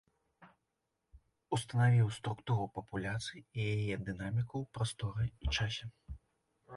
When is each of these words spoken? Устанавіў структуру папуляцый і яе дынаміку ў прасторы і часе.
Устанавіў 1.57 2.07
структуру 2.17 2.65
папуляцый 2.77 3.39
і 3.43 3.61
яе 3.75 3.95
дынаміку 4.07 4.55
ў 4.63 4.79
прасторы 4.79 5.25
і 5.45 5.55
часе. 5.57 5.85